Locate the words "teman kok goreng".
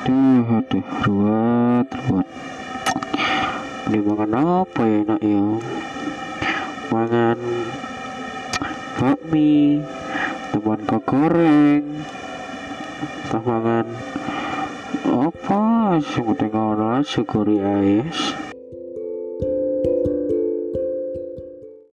10.56-11.84